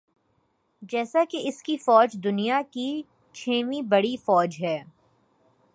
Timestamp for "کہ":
1.29-1.41